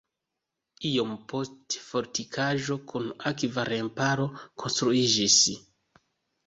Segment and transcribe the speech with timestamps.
[0.91, 4.27] Iom poste fortikaĵo kun akva remparo
[4.65, 5.39] konstruiĝis.